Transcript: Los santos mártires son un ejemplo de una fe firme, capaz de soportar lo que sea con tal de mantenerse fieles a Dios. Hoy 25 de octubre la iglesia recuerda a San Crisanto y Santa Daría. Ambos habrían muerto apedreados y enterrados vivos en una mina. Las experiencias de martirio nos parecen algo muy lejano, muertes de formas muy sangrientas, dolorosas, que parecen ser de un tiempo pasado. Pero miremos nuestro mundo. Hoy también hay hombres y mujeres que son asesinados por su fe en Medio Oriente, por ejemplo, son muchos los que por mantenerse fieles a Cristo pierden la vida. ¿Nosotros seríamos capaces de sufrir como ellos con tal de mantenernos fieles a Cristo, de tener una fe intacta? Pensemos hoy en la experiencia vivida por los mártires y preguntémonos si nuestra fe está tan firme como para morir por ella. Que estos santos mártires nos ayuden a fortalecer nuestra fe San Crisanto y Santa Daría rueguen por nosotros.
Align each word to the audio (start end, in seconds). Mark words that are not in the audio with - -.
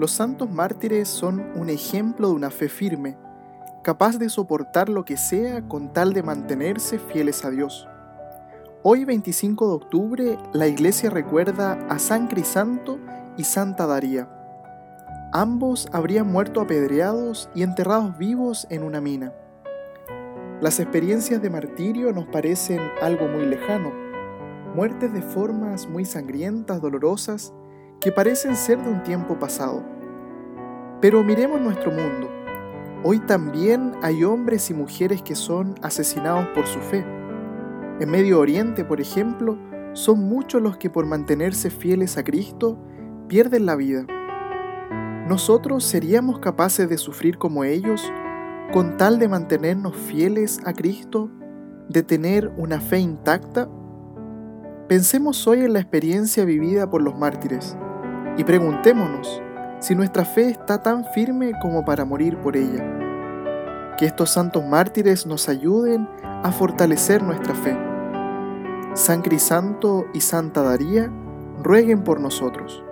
Los 0.00 0.12
santos 0.12 0.50
mártires 0.50 1.08
son 1.08 1.52
un 1.56 1.68
ejemplo 1.68 2.28
de 2.28 2.34
una 2.34 2.50
fe 2.50 2.70
firme, 2.70 3.18
capaz 3.82 4.16
de 4.16 4.30
soportar 4.30 4.88
lo 4.88 5.04
que 5.04 5.18
sea 5.18 5.68
con 5.68 5.92
tal 5.92 6.14
de 6.14 6.22
mantenerse 6.22 6.98
fieles 6.98 7.44
a 7.44 7.50
Dios. 7.50 7.86
Hoy 8.82 9.04
25 9.04 9.68
de 9.68 9.74
octubre 9.74 10.38
la 10.54 10.68
iglesia 10.68 11.10
recuerda 11.10 11.74
a 11.90 11.98
San 11.98 12.28
Crisanto 12.28 12.98
y 13.36 13.44
Santa 13.44 13.86
Daría. 13.86 14.26
Ambos 15.34 15.86
habrían 15.92 16.32
muerto 16.32 16.62
apedreados 16.62 17.50
y 17.54 17.62
enterrados 17.62 18.16
vivos 18.16 18.66
en 18.70 18.84
una 18.84 19.02
mina. 19.02 19.34
Las 20.62 20.80
experiencias 20.80 21.42
de 21.42 21.50
martirio 21.50 22.10
nos 22.14 22.24
parecen 22.24 22.80
algo 23.02 23.28
muy 23.28 23.44
lejano, 23.44 23.92
muertes 24.74 25.12
de 25.12 25.20
formas 25.20 25.86
muy 25.86 26.06
sangrientas, 26.06 26.80
dolorosas, 26.80 27.52
que 28.00 28.12
parecen 28.12 28.56
ser 28.56 28.82
de 28.82 28.90
un 28.90 29.02
tiempo 29.02 29.38
pasado. 29.38 29.82
Pero 31.00 31.22
miremos 31.22 31.60
nuestro 31.60 31.90
mundo. 31.90 32.30
Hoy 33.04 33.18
también 33.20 33.92
hay 34.02 34.24
hombres 34.24 34.70
y 34.70 34.74
mujeres 34.74 35.22
que 35.22 35.34
son 35.34 35.74
asesinados 35.82 36.46
por 36.48 36.66
su 36.66 36.80
fe 36.80 37.04
en 38.00 38.10
Medio 38.10 38.40
Oriente, 38.40 38.82
por 38.82 38.98
ejemplo, 38.98 39.58
son 39.92 40.20
muchos 40.20 40.62
los 40.62 40.78
que 40.78 40.88
por 40.88 41.04
mantenerse 41.04 41.68
fieles 41.68 42.16
a 42.16 42.24
Cristo 42.24 42.78
pierden 43.28 43.66
la 43.66 43.76
vida. 43.76 44.06
¿Nosotros 45.28 45.84
seríamos 45.84 46.38
capaces 46.38 46.88
de 46.88 46.96
sufrir 46.96 47.36
como 47.36 47.62
ellos 47.62 48.10
con 48.72 48.96
tal 48.96 49.18
de 49.18 49.28
mantenernos 49.28 49.94
fieles 49.94 50.60
a 50.64 50.72
Cristo, 50.72 51.30
de 51.90 52.02
tener 52.02 52.50
una 52.56 52.80
fe 52.80 53.00
intacta? 53.00 53.68
Pensemos 54.88 55.46
hoy 55.46 55.60
en 55.60 55.74
la 55.74 55.80
experiencia 55.80 56.46
vivida 56.46 56.88
por 56.88 57.02
los 57.02 57.18
mártires 57.18 57.76
y 58.36 58.44
preguntémonos 58.44 59.42
si 59.80 59.94
nuestra 59.94 60.24
fe 60.24 60.48
está 60.50 60.82
tan 60.82 61.04
firme 61.04 61.52
como 61.60 61.84
para 61.84 62.04
morir 62.04 62.36
por 62.38 62.56
ella. 62.56 63.96
Que 63.98 64.06
estos 64.06 64.30
santos 64.30 64.64
mártires 64.64 65.26
nos 65.26 65.48
ayuden 65.48 66.08
a 66.22 66.52
fortalecer 66.52 67.22
nuestra 67.22 67.54
fe 67.54 67.76
San 68.94 69.22
Crisanto 69.22 70.06
y 70.12 70.20
Santa 70.20 70.62
Daría 70.62 71.12
rueguen 71.62 72.02
por 72.02 72.20
nosotros. 72.20 72.82